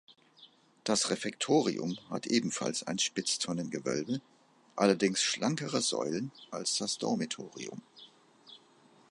[0.83, 4.19] Das Refektorium hat ebenfalls ein Spitztonnengewölbe,
[4.75, 7.83] allerdings schlankere Säulen als das Dormitorium.